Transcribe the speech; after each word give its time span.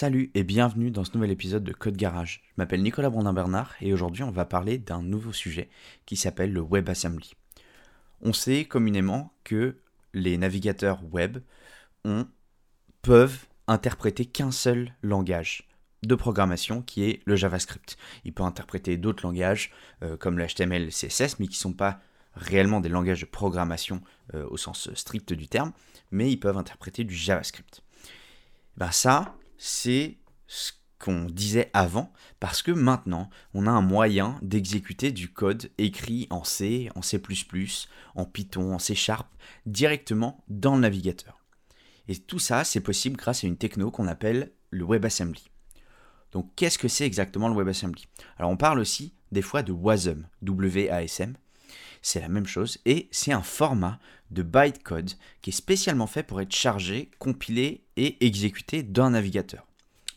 Salut 0.00 0.30
et 0.36 0.44
bienvenue 0.44 0.92
dans 0.92 1.02
ce 1.02 1.10
nouvel 1.14 1.32
épisode 1.32 1.64
de 1.64 1.72
Code 1.72 1.96
Garage. 1.96 2.40
Je 2.50 2.52
m'appelle 2.56 2.84
Nicolas 2.84 3.10
Brandin-Bernard 3.10 3.74
et 3.80 3.92
aujourd'hui 3.92 4.22
on 4.22 4.30
va 4.30 4.44
parler 4.44 4.78
d'un 4.78 5.02
nouveau 5.02 5.32
sujet 5.32 5.68
qui 6.06 6.14
s'appelle 6.14 6.52
le 6.52 6.60
WebAssembly. 6.60 7.34
On 8.22 8.32
sait 8.32 8.64
communément 8.64 9.32
que 9.42 9.76
les 10.14 10.38
navigateurs 10.38 11.02
web 11.10 11.38
peuvent 13.02 13.46
interpréter 13.66 14.24
qu'un 14.24 14.52
seul 14.52 14.94
langage 15.02 15.68
de 16.04 16.14
programmation 16.14 16.80
qui 16.80 17.02
est 17.02 17.20
le 17.24 17.34
JavaScript. 17.34 17.96
Ils 18.22 18.32
peuvent 18.32 18.46
interpréter 18.46 18.98
d'autres 18.98 19.26
langages 19.26 19.72
euh, 20.04 20.16
comme 20.16 20.38
le 20.38 20.46
HTML, 20.46 20.84
le 20.84 20.90
CSS, 20.90 21.40
mais 21.40 21.48
qui 21.48 21.58
ne 21.58 21.62
sont 21.62 21.72
pas 21.72 21.98
réellement 22.34 22.80
des 22.80 22.88
langages 22.88 23.22
de 23.22 23.26
programmation 23.26 24.00
euh, 24.34 24.46
au 24.48 24.58
sens 24.58 24.94
strict 24.94 25.32
du 25.32 25.48
terme, 25.48 25.72
mais 26.12 26.30
ils 26.30 26.38
peuvent 26.38 26.56
interpréter 26.56 27.02
du 27.02 27.16
JavaScript. 27.16 27.82
Ben 28.76 28.92
c'est 29.58 30.18
ce 30.46 30.72
qu'on 30.98 31.26
disait 31.26 31.70
avant, 31.74 32.12
parce 32.40 32.62
que 32.62 32.72
maintenant, 32.72 33.30
on 33.54 33.66
a 33.66 33.70
un 33.70 33.82
moyen 33.82 34.38
d'exécuter 34.42 35.12
du 35.12 35.32
code 35.32 35.70
écrit 35.78 36.26
en 36.30 36.42
C, 36.42 36.90
en 36.94 37.02
C++, 37.02 37.20
en 38.14 38.24
Python, 38.24 38.74
en 38.74 38.78
C 38.78 38.94
Sharp, 38.94 39.28
directement 39.66 40.42
dans 40.48 40.74
le 40.74 40.80
navigateur. 40.80 41.44
Et 42.08 42.16
tout 42.16 42.38
ça, 42.38 42.64
c'est 42.64 42.80
possible 42.80 43.16
grâce 43.16 43.44
à 43.44 43.46
une 43.46 43.58
techno 43.58 43.90
qu'on 43.90 44.08
appelle 44.08 44.52
le 44.70 44.84
WebAssembly. 44.84 45.50
Donc, 46.32 46.50
qu'est-ce 46.56 46.78
que 46.78 46.88
c'est 46.88 47.06
exactement 47.06 47.48
le 47.48 47.54
WebAssembly? 47.54 48.06
Alors, 48.38 48.50
on 48.50 48.56
parle 48.56 48.80
aussi 48.80 49.14
des 49.30 49.42
fois 49.42 49.62
de 49.62 49.72
WASM, 49.72 50.26
W-A-S-M. 50.42 51.36
C'est 52.00 52.20
la 52.20 52.28
même 52.28 52.46
chose 52.46 52.78
et 52.86 53.08
c'est 53.10 53.32
un 53.32 53.42
format 53.42 53.98
de 54.30 54.42
bytecode 54.42 55.10
qui 55.42 55.50
est 55.50 55.52
spécialement 55.52 56.06
fait 56.06 56.22
pour 56.22 56.40
être 56.40 56.54
chargé, 56.54 57.10
compilé 57.18 57.84
et 57.96 58.24
exécuté 58.24 58.82
d'un 58.82 59.10
navigateur. 59.10 59.66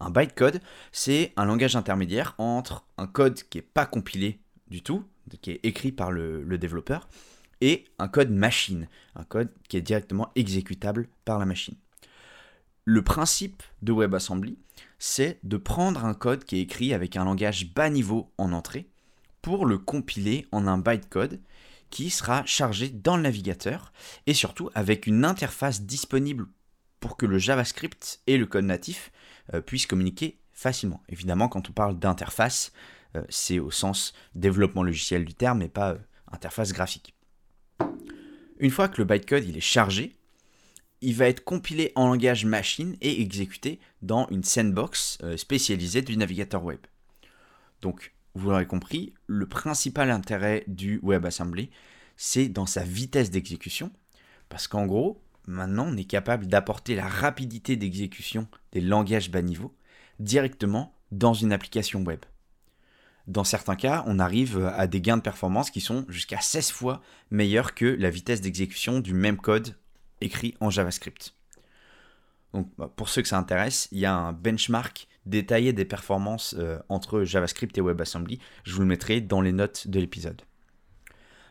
Un 0.00 0.10
bytecode, 0.10 0.60
c'est 0.92 1.32
un 1.36 1.44
langage 1.44 1.76
intermédiaire 1.76 2.34
entre 2.38 2.84
un 2.98 3.06
code 3.06 3.42
qui 3.44 3.58
n'est 3.58 3.62
pas 3.62 3.86
compilé 3.86 4.40
du 4.68 4.82
tout, 4.82 5.04
qui 5.40 5.52
est 5.52 5.60
écrit 5.62 5.92
par 5.92 6.10
le, 6.10 6.42
le 6.42 6.58
développeur, 6.58 7.08
et 7.60 7.84
un 7.98 8.08
code 8.08 8.30
machine, 8.30 8.88
un 9.14 9.24
code 9.24 9.50
qui 9.68 9.76
est 9.76 9.82
directement 9.82 10.30
exécutable 10.34 11.08
par 11.24 11.38
la 11.38 11.46
machine. 11.46 11.76
Le 12.84 13.02
principe 13.02 13.62
de 13.80 13.92
WebAssembly, 13.92 14.58
c'est 14.98 15.38
de 15.42 15.56
prendre 15.56 16.04
un 16.04 16.14
code 16.14 16.44
qui 16.44 16.56
est 16.56 16.62
écrit 16.62 16.92
avec 16.92 17.16
un 17.16 17.24
langage 17.24 17.72
bas 17.72 17.88
niveau 17.88 18.30
en 18.36 18.52
entrée 18.52 18.88
pour 19.40 19.64
le 19.64 19.78
compiler 19.78 20.46
en 20.52 20.66
un 20.66 20.78
bytecode 20.78 21.40
qui 21.94 22.10
sera 22.10 22.44
chargé 22.44 22.88
dans 22.88 23.16
le 23.16 23.22
navigateur 23.22 23.92
et 24.26 24.34
surtout 24.34 24.68
avec 24.74 25.06
une 25.06 25.24
interface 25.24 25.82
disponible 25.82 26.48
pour 26.98 27.16
que 27.16 27.24
le 27.24 27.38
JavaScript 27.38 28.20
et 28.26 28.36
le 28.36 28.46
code 28.46 28.64
natif 28.64 29.12
euh, 29.54 29.60
puissent 29.60 29.86
communiquer 29.86 30.40
facilement. 30.52 31.04
Évidemment, 31.08 31.46
quand 31.46 31.70
on 31.70 31.72
parle 31.72 31.96
d'interface, 31.96 32.72
euh, 33.14 33.22
c'est 33.28 33.60
au 33.60 33.70
sens 33.70 34.12
développement 34.34 34.82
logiciel 34.82 35.24
du 35.24 35.34
terme 35.34 35.62
et 35.62 35.68
pas 35.68 35.92
euh, 35.92 35.98
interface 36.32 36.72
graphique. 36.72 37.14
Une 38.58 38.72
fois 38.72 38.88
que 38.88 39.00
le 39.00 39.04
bytecode 39.04 39.44
il 39.44 39.56
est 39.56 39.60
chargé, 39.60 40.16
il 41.00 41.14
va 41.14 41.28
être 41.28 41.44
compilé 41.44 41.92
en 41.94 42.08
langage 42.08 42.44
machine 42.44 42.96
et 43.02 43.20
exécuté 43.20 43.78
dans 44.02 44.26
une 44.30 44.42
sandbox 44.42 45.18
spécialisée 45.36 46.02
du 46.02 46.16
navigateur 46.16 46.64
web. 46.64 46.80
Donc, 47.82 48.13
vous 48.34 48.50
l'aurez 48.50 48.66
compris, 48.66 49.14
le 49.26 49.46
principal 49.46 50.10
intérêt 50.10 50.64
du 50.66 51.00
WebAssembly, 51.02 51.70
c'est 52.16 52.48
dans 52.48 52.66
sa 52.66 52.82
vitesse 52.82 53.30
d'exécution. 53.30 53.90
Parce 54.48 54.68
qu'en 54.68 54.86
gros, 54.86 55.22
maintenant, 55.46 55.86
on 55.88 55.96
est 55.96 56.04
capable 56.04 56.46
d'apporter 56.46 56.94
la 56.94 57.06
rapidité 57.06 57.76
d'exécution 57.76 58.48
des 58.72 58.80
langages 58.80 59.30
bas 59.30 59.42
niveau 59.42 59.74
directement 60.18 60.94
dans 61.10 61.34
une 61.34 61.52
application 61.52 62.02
web. 62.02 62.20
Dans 63.26 63.44
certains 63.44 63.76
cas, 63.76 64.04
on 64.06 64.18
arrive 64.18 64.70
à 64.76 64.86
des 64.86 65.00
gains 65.00 65.16
de 65.16 65.22
performance 65.22 65.70
qui 65.70 65.80
sont 65.80 66.04
jusqu'à 66.08 66.40
16 66.40 66.70
fois 66.70 67.00
meilleurs 67.30 67.74
que 67.74 67.86
la 67.86 68.10
vitesse 68.10 68.42
d'exécution 68.42 69.00
du 69.00 69.14
même 69.14 69.38
code 69.38 69.76
écrit 70.20 70.54
en 70.60 70.70
JavaScript. 70.70 71.34
Donc, 72.52 72.70
bah, 72.76 72.92
pour 72.94 73.08
ceux 73.08 73.22
que 73.22 73.28
ça 73.28 73.38
intéresse, 73.38 73.88
il 73.92 73.98
y 73.98 74.06
a 74.06 74.14
un 74.14 74.32
benchmark 74.32 75.08
détaillé 75.26 75.72
des 75.72 75.84
performances 75.84 76.54
euh, 76.58 76.78
entre 76.88 77.24
JavaScript 77.24 77.76
et 77.78 77.80
WebAssembly. 77.80 78.38
Je 78.64 78.72
vous 78.74 78.80
le 78.80 78.86
mettrai 78.86 79.20
dans 79.20 79.40
les 79.40 79.52
notes 79.52 79.88
de 79.88 80.00
l'épisode. 80.00 80.42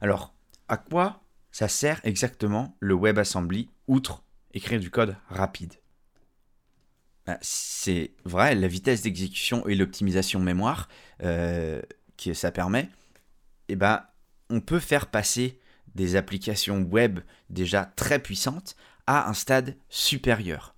Alors, 0.00 0.34
à 0.68 0.76
quoi 0.76 1.22
ça 1.52 1.68
sert 1.68 2.00
exactement 2.04 2.76
le 2.80 2.94
WebAssembly, 2.94 3.68
outre 3.88 4.22
écrire 4.54 4.80
du 4.80 4.90
code 4.90 5.16
rapide? 5.28 5.74
Bah, 7.26 7.38
C'est 7.42 8.12
vrai, 8.24 8.54
la 8.54 8.68
vitesse 8.68 9.02
d'exécution 9.02 9.66
et 9.66 9.74
l'optimisation 9.74 10.40
mémoire 10.40 10.88
euh, 11.22 11.82
que 12.16 12.34
ça 12.34 12.52
permet, 12.52 12.88
eh 13.68 13.76
ben, 13.76 14.04
on 14.48 14.60
peut 14.60 14.80
faire 14.80 15.06
passer 15.06 15.60
des 15.94 16.16
applications 16.16 16.82
web 16.82 17.20
déjà 17.48 17.84
très 17.84 18.20
puissantes 18.20 18.76
à 19.06 19.28
un 19.28 19.34
stade 19.34 19.76
supérieur 19.88 20.74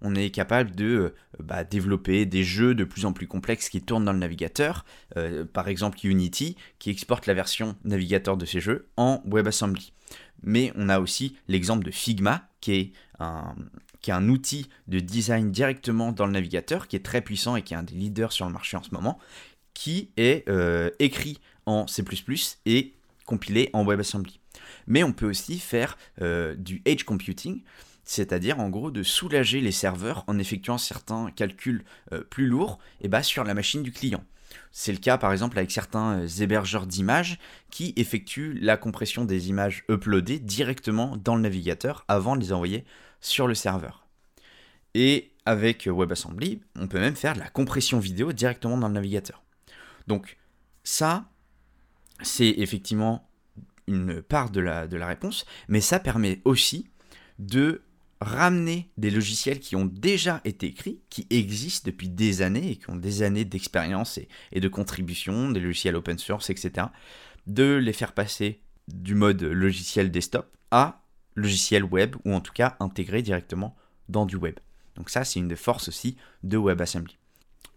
on 0.00 0.14
est 0.14 0.30
capable 0.30 0.74
de 0.74 0.84
euh, 0.84 1.14
bah, 1.38 1.64
développer 1.64 2.26
des 2.26 2.44
jeux 2.44 2.74
de 2.74 2.84
plus 2.84 3.04
en 3.04 3.12
plus 3.12 3.26
complexes 3.26 3.68
qui 3.68 3.82
tournent 3.82 4.04
dans 4.04 4.12
le 4.12 4.18
navigateur, 4.18 4.84
euh, 5.16 5.44
par 5.44 5.68
exemple 5.68 5.98
Unity, 6.02 6.56
qui 6.78 6.90
exporte 6.90 7.26
la 7.26 7.34
version 7.34 7.76
navigateur 7.84 8.36
de 8.36 8.44
ces 8.44 8.60
jeux 8.60 8.88
en 8.96 9.22
WebAssembly. 9.26 9.92
Mais 10.42 10.72
on 10.76 10.88
a 10.88 10.98
aussi 11.00 11.36
l'exemple 11.48 11.84
de 11.84 11.90
Figma, 11.90 12.48
qui 12.60 12.72
est, 12.72 12.92
un, 13.18 13.54
qui 14.00 14.10
est 14.10 14.14
outil 14.14 14.68
de 14.88 14.98
design 14.98 15.50
directement 15.50 16.12
dans 16.12 16.26
le 16.26 16.32
navigateur, 16.32 16.88
qui 16.88 16.96
est 16.96 17.04
très 17.04 17.20
puissant 17.20 17.56
et 17.56 17.62
qui 17.62 17.74
est 17.74 17.76
un 17.76 17.82
des 17.82 17.94
leaders 17.94 18.32
sur 18.32 18.46
le 18.46 18.52
marché 18.52 18.76
en 18.76 18.82
ce 18.82 18.90
moment, 18.90 19.18
qui 19.74 20.10
est 20.16 20.48
euh, 20.48 20.90
écrit 20.98 21.38
en 21.66 21.86
C++ 21.86 22.04
et 22.66 22.94
compilé 23.24 23.70
en 23.72 23.84
WebAssembly. 23.84 24.40
Mais 24.88 25.04
on 25.04 25.12
peut 25.12 25.28
aussi 25.28 25.60
faire 25.60 25.96
du 26.18 26.82
edge 26.84 27.04
computing, 27.04 27.62
c'est-à-dire 28.04 28.58
en 28.60 28.68
gros 28.68 28.90
de 28.90 29.02
soulager 29.02 29.60
les 29.60 29.72
serveurs 29.72 30.24
en 30.26 30.38
effectuant 30.38 30.78
certains 30.78 31.30
calculs 31.30 31.84
euh, 32.12 32.22
plus 32.22 32.46
lourds 32.46 32.78
et 33.00 33.08
bah, 33.08 33.22
sur 33.22 33.44
la 33.44 33.54
machine 33.54 33.82
du 33.82 33.92
client. 33.92 34.24
C'est 34.70 34.92
le 34.92 34.98
cas 34.98 35.18
par 35.18 35.32
exemple 35.32 35.58
avec 35.58 35.70
certains 35.70 36.20
euh, 36.20 36.26
hébergeurs 36.40 36.86
d'images 36.86 37.38
qui 37.70 37.92
effectuent 37.96 38.58
la 38.60 38.76
compression 38.76 39.24
des 39.24 39.48
images 39.48 39.84
uploadées 39.88 40.38
directement 40.38 41.16
dans 41.16 41.36
le 41.36 41.42
navigateur 41.42 42.04
avant 42.08 42.36
de 42.36 42.40
les 42.40 42.52
envoyer 42.52 42.84
sur 43.20 43.46
le 43.46 43.54
serveur. 43.54 44.06
Et 44.94 45.32
avec 45.46 45.86
WebAssembly, 45.86 46.60
on 46.76 46.86
peut 46.86 47.00
même 47.00 47.16
faire 47.16 47.34
de 47.34 47.38
la 47.38 47.48
compression 47.48 47.98
vidéo 47.98 48.32
directement 48.32 48.76
dans 48.76 48.88
le 48.88 48.94
navigateur. 48.94 49.42
Donc 50.06 50.36
ça, 50.84 51.24
c'est 52.20 52.54
effectivement 52.58 53.28
une 53.86 54.22
part 54.22 54.50
de 54.50 54.60
la 54.60 55.06
réponse, 55.06 55.44
mais 55.68 55.80
ça 55.80 55.98
permet 55.98 56.40
aussi 56.44 56.86
de 57.38 57.82
ramener 58.22 58.90
des 58.96 59.10
logiciels 59.10 59.60
qui 59.60 59.76
ont 59.76 59.84
déjà 59.84 60.40
été 60.44 60.66
écrits, 60.66 61.00
qui 61.10 61.26
existent 61.30 61.86
depuis 61.86 62.08
des 62.08 62.42
années 62.42 62.72
et 62.72 62.76
qui 62.76 62.90
ont 62.90 62.96
des 62.96 63.22
années 63.22 63.44
d'expérience 63.44 64.18
et, 64.52 64.60
de 64.60 64.68
contribution, 64.68 65.50
des 65.50 65.60
logiciels 65.60 65.96
open 65.96 66.18
source, 66.18 66.50
etc., 66.50 66.86
de 67.46 67.74
les 67.74 67.92
faire 67.92 68.12
passer 68.12 68.60
du 68.88 69.14
mode 69.14 69.42
logiciel 69.42 70.10
desktop 70.10 70.56
à 70.70 71.02
logiciel 71.34 71.84
web, 71.84 72.16
ou 72.24 72.34
en 72.34 72.40
tout 72.40 72.52
cas 72.52 72.76
intégré 72.80 73.22
directement 73.22 73.76
dans 74.08 74.26
du 74.26 74.36
web. 74.36 74.56
Donc 74.96 75.10
ça, 75.10 75.24
c'est 75.24 75.40
une 75.40 75.48
des 75.48 75.56
forces 75.56 75.88
aussi 75.88 76.16
de 76.42 76.58
WebAssembly. 76.58 77.16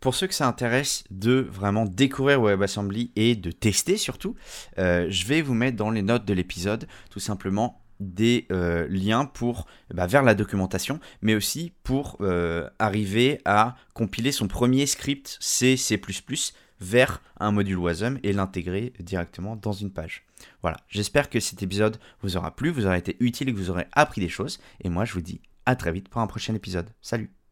Pour 0.00 0.14
ceux 0.14 0.26
que 0.26 0.34
ça 0.34 0.46
intéresse 0.46 1.04
de 1.10 1.48
vraiment 1.50 1.86
découvrir 1.86 2.42
WebAssembly 2.42 3.12
et 3.16 3.36
de 3.36 3.50
tester 3.50 3.96
surtout, 3.96 4.34
euh, 4.78 5.06
je 5.08 5.24
vais 5.24 5.40
vous 5.40 5.54
mettre 5.54 5.76
dans 5.76 5.90
les 5.90 6.02
notes 6.02 6.26
de 6.26 6.34
l'épisode 6.34 6.86
tout 7.10 7.20
simplement 7.20 7.83
des 8.00 8.46
euh, 8.50 8.86
liens 8.88 9.24
pour 9.24 9.66
bah, 9.92 10.06
vers 10.06 10.22
la 10.22 10.34
documentation, 10.34 11.00
mais 11.22 11.34
aussi 11.34 11.72
pour 11.82 12.16
euh, 12.20 12.68
arriver 12.78 13.40
à 13.44 13.76
compiler 13.94 14.32
son 14.32 14.48
premier 14.48 14.86
script 14.86 15.36
C, 15.40 15.76
C++ 15.76 16.00
vers 16.80 17.22
un 17.38 17.52
module 17.52 17.78
WASM 17.78 18.18
et 18.22 18.32
l'intégrer 18.32 18.92
directement 19.00 19.56
dans 19.56 19.72
une 19.72 19.90
page. 19.90 20.24
Voilà, 20.62 20.76
j'espère 20.88 21.30
que 21.30 21.40
cet 21.40 21.62
épisode 21.62 21.98
vous 22.20 22.36
aura 22.36 22.54
plu, 22.54 22.70
vous 22.70 22.86
aura 22.86 22.98
été 22.98 23.16
utile 23.20 23.48
et 23.48 23.52
que 23.52 23.58
vous 23.58 23.70
aurez 23.70 23.86
appris 23.92 24.20
des 24.20 24.28
choses. 24.28 24.58
Et 24.82 24.88
moi, 24.88 25.04
je 25.04 25.12
vous 25.12 25.22
dis 25.22 25.40
à 25.66 25.76
très 25.76 25.92
vite 25.92 26.08
pour 26.08 26.20
un 26.20 26.26
prochain 26.26 26.54
épisode. 26.54 26.90
Salut 27.00 27.43